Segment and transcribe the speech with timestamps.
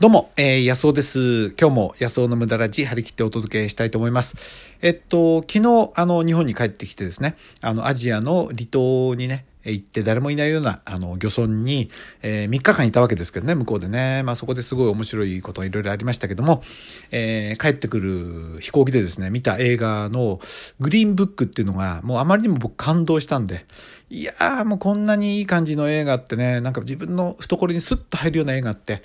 [0.00, 1.50] どうも、えー、安尾です。
[1.60, 4.36] 今日も安尾の無駄ラジ張り切ってお届けしたいと思います。
[4.80, 11.90] えっと、昨日、あの、日本に帰ってきてですね、あの、アジアの離島にね、行って誰もいないような、あの、漁村に、
[12.22, 14.22] えー、3日間いたわけですけどね、向こうでね。
[14.22, 16.62] まあそこですごい面白いことがいろいろありましたけども、
[17.10, 20.38] えー、帰ってくる飛行機でですね、見た映画の
[20.78, 23.66] グリーンブックっていうのが、もうあまりにも僕感動したんで、
[24.10, 29.02] いやーもうこんなにいい感じの映画ってね、なんか自分の懐にスッと入るような映画って、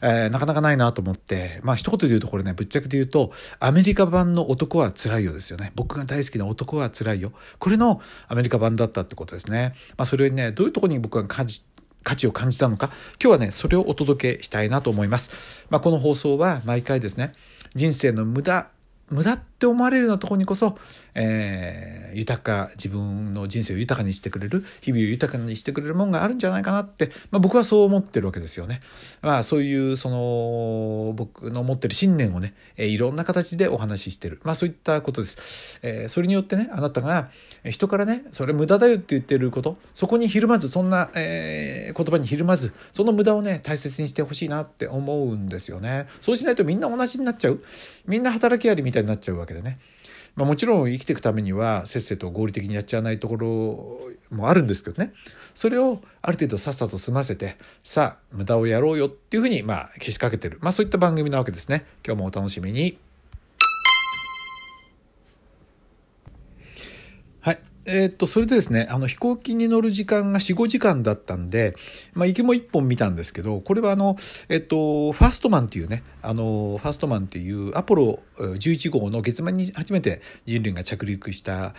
[0.00, 5.72] えー、なかなかないなと思って、まあ一言で言うとこれね、ぶっちゃけて言うと、アメリカ版の男は辛いよですよね。
[5.74, 7.32] 僕が大好きな男は辛いよ。
[7.58, 9.74] これのアメリカ版だったってことですね。
[9.98, 11.60] まあそれにね、どういうところに僕が感じ、
[12.02, 12.86] 価値を感じたのか、
[13.22, 15.62] 今日はね、それをお届けしたいなと思います。
[15.68, 17.34] まあこの放送は毎回ですね、
[17.74, 18.68] 人生の無駄、
[19.10, 20.78] 無駄っって思われるようなところにこそ、
[21.14, 28.80] えー、豊か、自分の人生を豊かにしてくれる、日々を豊かにしてくれるもんがあるんじゃないかなって、まあ、僕はそう思ってるわけですよね。
[29.20, 34.40] まあそういうその僕の持ってる信念をね、えー、いろんな形でお話ししてる。
[34.44, 35.80] まあそういったことです。
[35.82, 37.30] えー、それによってね、あなたが
[37.64, 46.06] 人からね、それ無駄だよって言ってること、そこにひるまず、そんな、えー、言葉にひるまず、その無駄をね、大切にしてほしいなって思うんですよね。
[46.20, 47.60] そうしないとみんな同じになっちゃう。
[48.06, 49.78] みんな働きありみたいになっちゃうわけけでね。
[50.38, 53.98] まあ、もちろん生きていくためにはせっせと合理的にやっちゃわないところ
[54.30, 55.12] もあるんですけどね
[55.52, 62.98] それをある程度さっさと済ませてさあ無駄をやろうよっていうふうにまあけしかけてる、まあ、そういった番組なわけですね今日もお楽しみに
[67.40, 67.58] はい。
[67.86, 71.74] えー、っと、それでですね、あの飛行機に乗る時間が4、5時間だったんで、
[72.12, 74.16] まあ、行きも1本見たんですけど、これはあの、
[74.48, 81.72] えっと、ファーストマンっていうね、あの、ファーストマンっていうアポロ11号の月面に初めて人類が着陸した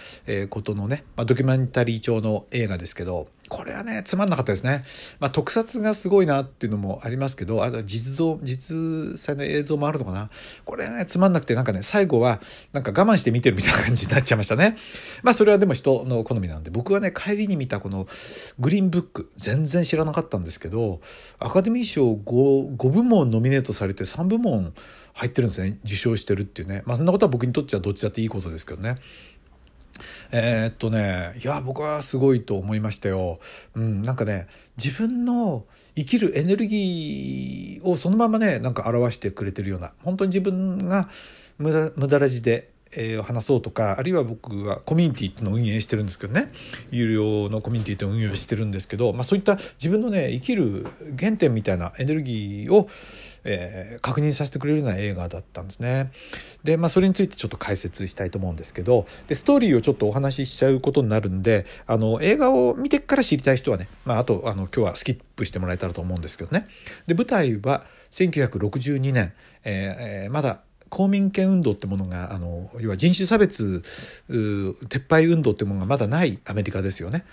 [0.50, 4.84] ことのね、まあ、ドキュメンタリー調の映画ですけど、これはね、つまんなかったですね。
[5.20, 10.30] まあ、特撮がすごいなっていうのもありますけど、あと実像、実際の映像もあるのかな。
[10.66, 12.40] これね、つまんなくて、なんかね、最後は、
[12.74, 14.78] なんか我慢して見てるみたいな感じになっちゃいましたね。
[15.24, 18.08] まあ、それはでも人の好みなんで、僕はね、帰りに見たこの
[18.60, 21.02] グリーンブック、全然知らなかったんですけど、
[21.40, 24.39] アカデミー賞 5, 5部門ノミネートされて3部門
[25.14, 25.78] 入ってるんですね。
[25.86, 26.84] 受賞してるっていうね。
[26.86, 28.98] まあ、そんなことは僕にとってはどっちだっていいことですけどね。
[30.32, 33.40] えー、っとねいや僕はすごいと思いましたよ。
[33.76, 41.10] うん、なんかね自分の生きるエネルギーをそのままねなんか表してくれてるような本当に自分が
[41.58, 46.52] 無駄無駄ラジでえー、話そうとかあるいは僕はコミュニティっていうのを運営してるんですけどね
[46.92, 50.88] 有料のコミュニティっていうのを運営してるんですけど、まあ、そういった自分のね生きる
[51.20, 52.90] 原点みたいなエネルギーを、
[53.44, 56.12] えー、確認させてくれるような映画だったんですね。
[56.64, 66.68] で、まあ、それについてちょっと解説したいと思うんですけどでストーリーをちょっとお話ししちゃうことになるんであの映画を見てから知りたい人はね、まあ、あとあの今日はスキップしてもらえたらと思うんですけどね。
[67.08, 69.34] で舞台は1962年、
[69.64, 73.84] えー、まだ公民権運動ってものがあの要は人種差別
[74.30, 77.26] 撤廃運動ってものがまだないアメリカですよね。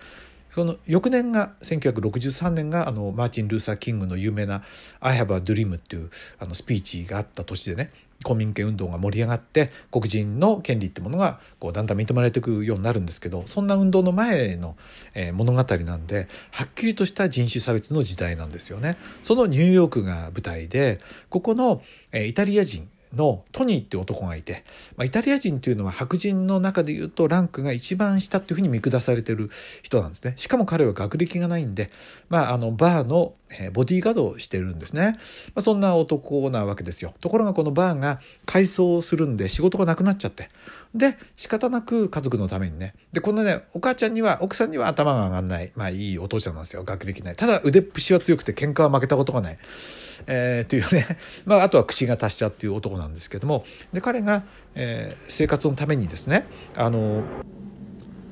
[0.56, 4.62] その翌年が1963年があのマーチン・ルーサー・キングの有名な
[5.00, 6.08] 「I have a dream」っていう
[6.38, 7.90] あのスピーチがあった年でね
[8.24, 14.78] 公民権運動が盛り上がって黒人の権利ってものがこうだんだん認められていくようになるんですけどそんな運動の前の、
[15.12, 18.96] えー、物語なんではっきりとした人種差別の時代なんですよね。
[19.22, 24.64] そのニューヨークが舞台でここの、えー、イタリア人のトニーっていう男がいて、
[24.96, 29.50] まあ、イタリア人というのは白人の中で言うとランクが一番下っていうふうに見下されてる
[29.82, 30.34] 人なんですね。
[30.36, 31.90] しかも彼は学歴がないんで、
[32.28, 33.34] まあ、あのバーの
[33.72, 35.16] ボディーガードをしてるんですね。
[35.54, 37.14] まあ、そんな男なわけですよ。
[37.20, 40.50] ところがこのバーが改装するんで仕事がなくなっちゃって。
[40.94, 42.94] で、仕方なく家族のためにね。
[43.12, 45.72] で、このね、お母ちゃんには、奥さんには頭が上がんない。
[45.74, 46.84] まあいいお父ちゃんなんですよ。
[46.84, 47.36] 学歴ない。
[47.36, 49.58] ただ腕っぷしは強くて喧嘩は負けたことがない。
[50.26, 57.22] えー、というね、 まあ、あとは口が達者っていう男なんですけどもで彼が、えー、生活のためにですねあの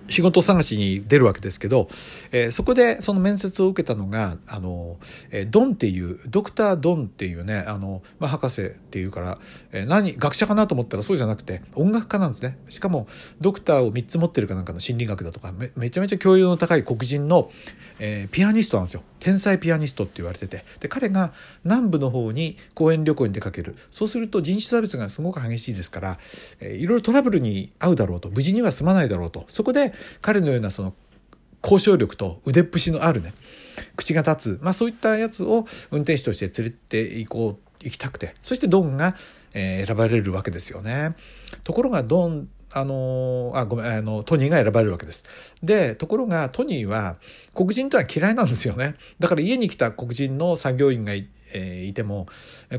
[0.09, 1.89] 仕事探しに出るわけですけど、
[2.33, 4.97] えー、そこでその面接を受けたのがあの、
[5.31, 9.39] えー、ドンっていうドクター・ドンっていうねあの、まあ、博士っていうから、
[9.73, 12.59] えー、何学者かなと思ったらそうじゃなくて音楽家なんですね。
[12.69, 13.07] しかも
[13.41, 17.51] ドクターを3つ持ってるかなんかの心理学だとかめめちゃめちゃ教養の高い黒人の、
[17.99, 19.03] えー、ピアニストなんですよ。
[19.21, 20.65] 天才ピアニストって言われてて。
[20.81, 21.33] で彼が
[21.65, 23.77] 南部の方に講演旅行に出かける。
[23.91, 26.19] そうすると人種差別がすごく激しいですから、
[26.61, 28.29] えー、いろいろトラブルに遭うだろうと。
[28.31, 29.47] 無事には済まないだろうと。
[29.49, 30.95] そこで彼のようなその
[31.63, 33.33] 交渉力と腕っぷしのあるね
[33.97, 39.15] 口が立つ、まあ、そういったやつを運転手として連れて行こう行きたくてそしてドンが、
[39.53, 41.15] え、選ばれるわけですよね。
[41.65, 45.25] ところがドンあのあごめんあのトニーが選ばれるわけです。
[45.63, 47.17] でところがトニーは
[47.55, 48.97] 黒人とは嫌いなんですよね。
[49.19, 51.13] だから家に来た黒人の作業員が
[51.57, 52.27] えー、いても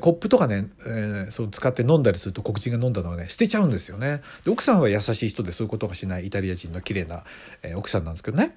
[0.01, 7.23] コップとかね、えー、その使って飲んだりすると黒人が飲んだのはね捨てちゃうんですよねで奥さんは優しい人でそういうことがしないイタリア人の綺麗な、
[7.63, 8.53] えー、奥さんなんですけどね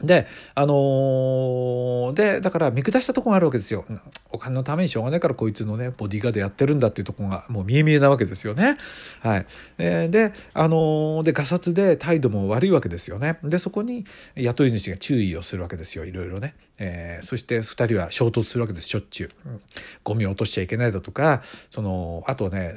[0.00, 3.84] で、あのー、で、だから見下したとこがあるわけですよ。
[4.30, 8.78] お金のためにしょうがないからこいつのね、ボディーガードやってるんだっていうとこがもう見え見えなわけですよね。
[9.20, 9.46] はい。
[9.78, 13.38] えー、で、あのー、で、ガサツで態度も悪いわけですよね。
[13.44, 14.04] で、そこに
[14.34, 16.04] 雇い主が注意をするわけですよ。
[16.04, 16.54] いろいろね。
[16.78, 19.60] えー、そして2人は衝突するわけですしょっちゅう、うん、
[20.02, 22.72] ゴミを落としちゃいけないだとかそのあとはね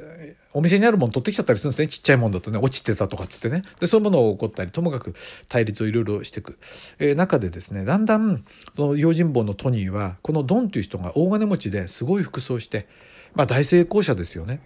[0.53, 1.87] お店にあるもの取ってきちゃったりするんですね。
[1.87, 3.63] ちっちゃいもんだとね落ちてたとかっつってね。
[3.81, 5.13] でそういうものが起こったりともかく
[5.49, 6.57] 対立をいろいろしていく、
[6.97, 12.87] えー、中でですねだんだんその用心棒のトニーはこのドンという人が大金持ちですごい服装して、
[13.33, 14.61] まあ、大成功者ですよね。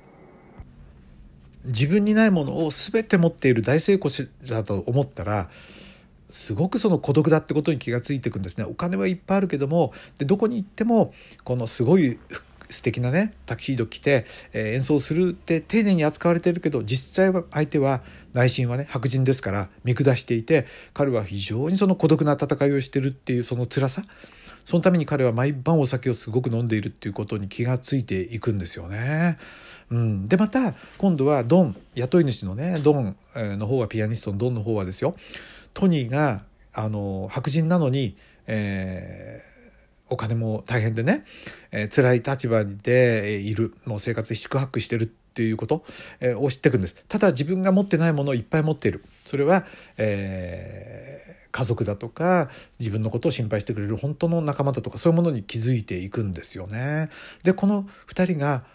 [1.66, 5.50] 自分にないものを全て持っている大成功者だと思ったら
[6.30, 8.64] すごくその孤独だってことに気がついていくんですね。
[8.64, 12.20] お金はいっぱいあるけどもでどこに行ってもこのすごい
[12.70, 18.02] 素敵なねタキシード着て、えー、演奏するって丁寧に扱われてるけど実際は相手は
[18.34, 24.04] 内心はね白人ですから見下していて彼は非常にその孤独な戦いをしてるっていうその辛さ
[24.70, 29.40] そのために彼は毎晩お酒をすごく飲んでいるっていうことに気がついていくんですよね。
[29.90, 35.16] うん、でまた今度はドン雇い主のねドンの方はピアニストのドンの方はですよ。
[35.74, 41.26] トニーがあの白人なのに、えー、お金も大変でね、
[41.72, 43.74] えー、辛い立場でいる。
[43.86, 45.08] もう生活で宿泊してるっ
[45.40, 45.86] ていうこと、
[46.36, 49.66] を知っていくんですただ自分が持ってないものをいっぱい持っているそれは、
[49.98, 57.10] えー、家族だとか自分のことを心配してくれる本当の仲間だとかそういうものに気づいていくんですよね。
[57.44, 58.66] でこの2人が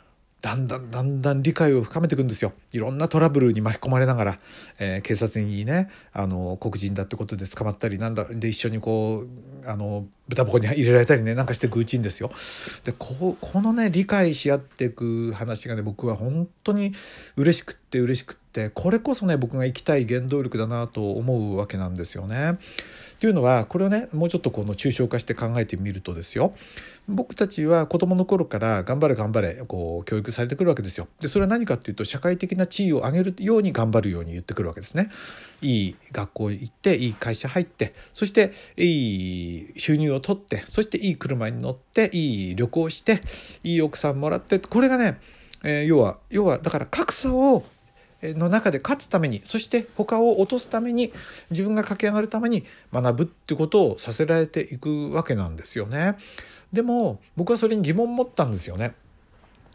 [0.44, 2.52] だんだんだんだん理解を深めていくんですよ。
[2.70, 4.38] いろんなトラブルに巻き込まれながら、
[4.78, 12.30] えー、警察にねあの黒人だってことで捕まったりなんだで一緒にこうあの豚箱に入れられたりねなんかしていくうちにですよ。
[12.84, 16.92] でここのね理解し合っていく話がね僕は本当に
[17.38, 18.43] 嬉しくって嬉しくって
[18.74, 22.52] これこそね僕が生きたい原動力だなと思うわけなんですよね。
[22.52, 22.56] っ
[23.18, 26.52] ていうのはこれをねもうちょっとこの抽象化して考えてみるとですよ
[27.08, 31.08] 僕たちは子どもの頃から頑張れ頑張れこう教育されてくるわけですよ。
[31.20, 35.10] でそれは何かっていうと社会的な地位を上げるように頑張るように言ってくるわけですね。
[35.60, 43.22] いい学校行っていい会社入ってそしていい収入を取ってそしていい車に乗っていい旅行して
[43.62, 45.18] いい奥さんもらってこれがね、
[45.62, 47.64] え、要は要はだから格差を
[48.32, 51.12] の中で勝つためにそして他を落とすために
[51.50, 56.16] 自分が駆け上がるために学ぶってことをさせられていくわけなんですよね。
[56.72, 58.94] でも僕はそれに疑問を持ったんですよね。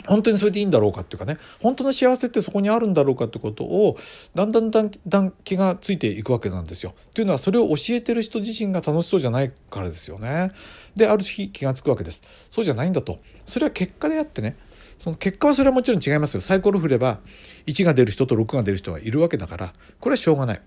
[0.08, 3.98] 本当にそれでいいんだろうかっていうかね本当の幸せってそこにあるんだろうかってことを
[4.34, 6.94] だんだんだんだん気がついていくわけなんですよ。
[7.14, 10.52] というのはそれを教えてる人自身が楽しそうじゃないからですよね。
[10.96, 12.24] である日気が付くわけです。
[12.50, 13.20] そうじゃないんだと。
[13.46, 14.56] それは結果であってね
[15.00, 16.42] その結果はそれはもちろん違いますよ。
[16.42, 17.20] サイコロ振れば
[17.68, 20.62] 1が出る人と6が出る人がいるわけだからこれはしょうがない。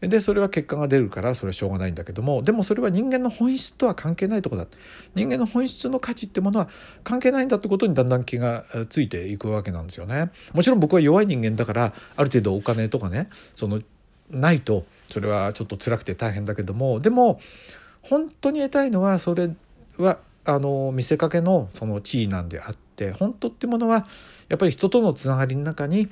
[0.00, 4.66] でそれは結果が出るからそれはしょうがないんだけどもでもそれは人間の本質とは関係ないとこだ。
[5.14, 6.68] 人間の本質の価値ってものは
[7.04, 10.30] 関係ないんだってことにだんだん気がついていくわけなんですよね。
[10.54, 13.82] もちろん僕は弱い人間だからある程度お金とかねその
[14.30, 17.40] ないとそれはちょっと辛くて大変だけどもでも
[18.00, 19.50] 本当に得たいのはそれ
[19.98, 24.06] はあの見せかけのその地位なんであって本当ってものは
[24.48, 26.08] やっぱり人とのつながりの中に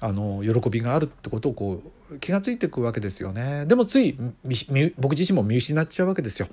[0.00, 3.64] あの喜びがあるってことをこう気が付いていくわけですよね。
[3.66, 4.16] でもつい
[4.98, 6.48] 僕自身も見失っちゃうわけですよ。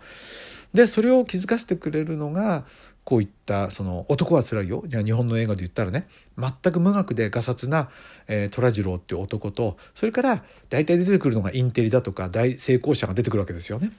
[0.73, 2.63] でそれを気づかせてくれるのが
[3.03, 6.07] こういったその「男はつらいよ」日本の映画で言ったらね
[6.37, 7.89] 全く無学でがさつな、
[8.27, 13.91] え、虎次郎っていう男とそれから大体出てくるのがインテリだとか大成功者が出てくるわけですよね。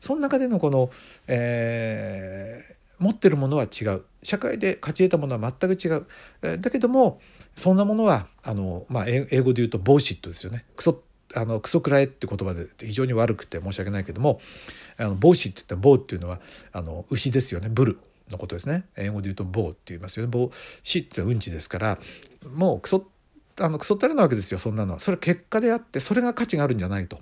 [0.00, 0.90] その中でのこの、
[1.26, 4.02] えー、持ってるものは違う。
[4.22, 6.06] 社会で勝ち得たものは全く違う、
[6.58, 7.20] だけども
[7.56, 10.64] そんなものはあの、まあ、英語で言うとボーシットですよね。
[10.76, 11.02] クソ
[11.34, 14.40] あのクソくらえって言葉で非常に悪くて申し訳ないけども
[14.98, 16.40] あのボーシットってボーっていうのは
[16.72, 17.68] あの牛ですよね。
[17.68, 17.98] ブル
[18.30, 18.84] のことですね。
[18.96, 20.30] 英語で言うとボーって言いますよね。
[20.30, 21.98] ボーシってうんちですから
[22.54, 23.06] もうクソ
[23.60, 24.58] あのクソったれなわけですよ。
[24.58, 25.00] そんなのは。
[25.00, 27.20] それは結果であってそれが価値があるんじゃないと。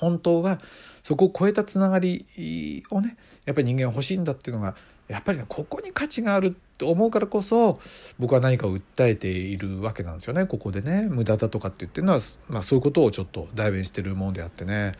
[0.00, 0.58] 本当は
[1.02, 4.74] そこを超えたつながりをねやっぱり人間は欲しいんだっていうのが
[5.08, 7.80] やっぱりねここに価値があると思うからこそ
[8.18, 14.92] 僕は何かを訴えているわけなんですよねここでね無駄だとかって言ってるのは、まあ、そういうことをちょっと代弁してるものであってね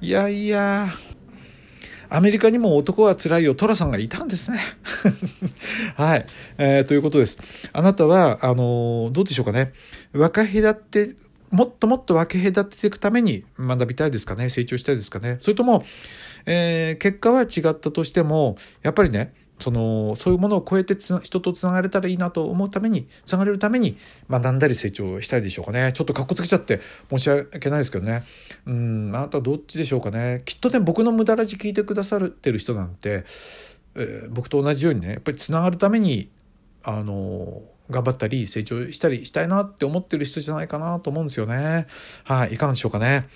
[0.00, 0.88] いやいや
[2.08, 4.60] アメリカにも男は辛いよ、トラさんがいたんですね。
[5.96, 6.26] はい、
[6.58, 6.84] えー。
[6.84, 7.38] ということです。
[7.72, 9.72] あなたは、あのー、どうでしょうかね。
[10.12, 11.10] 若隔って
[11.54, 14.50] もっともっと分け隔てていくために学びたいですかね？
[14.50, 15.36] 成長したいですかね？
[15.40, 15.84] それとも、
[16.46, 23.96] えー、結果は違ったとしてもやっぱりねそのそういうものを超えて人とつながれたらいいなと思うためにつながれるために
[24.28, 25.92] 学んだり成長したいでしょうかね？
[25.92, 28.24] ちょっとかっこつけちゃって申し訳ないですけどね。
[28.66, 30.42] うんあなたどっちでしょうかね？
[30.44, 33.24] きっとね僕の無駄ラジ聞いてくださってる人なんて、
[33.94, 36.30] えー、僕と同じようにねやっぱりつながるために
[36.82, 41.86] あの頑張ったり成長したりしたいなって思ってる人じゃないかなと思うんですよね
[42.24, 43.28] はいいかがでしょうかね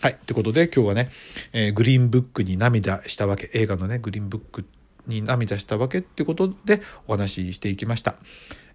[0.00, 0.14] はい。
[0.26, 1.08] ということで今日はね、
[1.52, 4.64] えー、グリーンブックに涙したわけ、映画のね、グリーンブック
[5.08, 8.14] に涙したわけっていうことでお話ししていきました。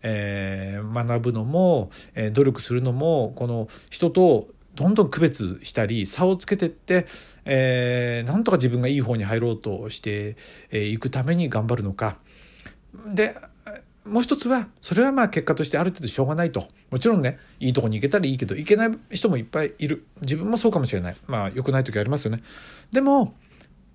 [0.01, 7.05] えー、学ぶのも、えー、努力するのも、この人とどんどん区別したり差をつけてって、
[7.45, 10.35] えー、なんとか自分がいい方に入ろうとして
[10.71, 12.17] いくために頑張るのか。
[13.13, 13.35] で
[14.05, 16.67] もう一つはそれはまあ結果としてある程度しょうがないと。
[16.91, 20.05] もちろんねいいとこに行けたらいいけど行けない人もいっぱいいる。
[20.21, 21.15] 自分もそうかもしれない。
[21.27, 22.43] まあ良くない時ありますよね。
[22.91, 23.33] でも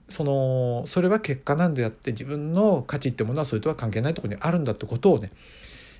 [0.08, 5.30] そのそれは結果なんであって自分の価値ってものはそれとは関係ないとこにあるんだってことをね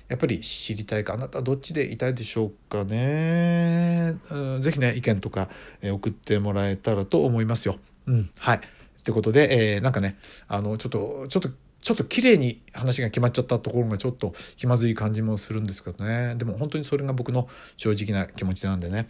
[0.07, 5.49] やっぱり知りたいかあなたはどっちでいたいでしょうかね、うん、ぜひね意見とか、
[5.83, 7.77] 送ってもらえたらと思いますよ。
[8.07, 8.61] うん、はい。
[9.03, 11.49] ということで、えー、なんかねあのちょっとちょっと
[11.81, 16.35] ちょっと綺麗に話が決まっちゃったところがちょっと気まずい感じもするんですけどね。
[16.35, 19.07] でも本当にそれが僕の正直な気持ちなんでね。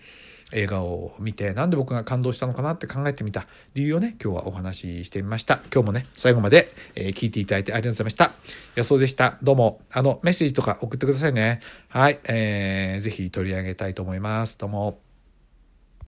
[0.51, 3.45] 映画を見てなんで僕が感動したのかなって考えてみた
[3.75, 5.61] 理由をね今日はお話ししてみました。
[5.71, 8.31] 今日もね最後まで、え、聞いていただいてありがとうございました。
[8.75, 9.37] 予想でした。
[9.43, 9.81] どうも。
[9.91, 11.59] あのメッセージとか送ってくださいね。
[11.89, 14.57] はい、えー、ぜひ取り上げたいと思います。
[14.57, 15.08] どうも。